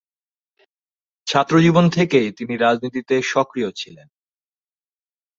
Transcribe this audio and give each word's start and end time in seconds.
ছাত্রজীবন 1.27 1.85
থেকেই 1.89 2.27
তিনি 2.31 2.53
রাজনীতিতে 2.57 3.15
সক্রিয় 3.23 3.69
ছিলেন। 3.71 4.07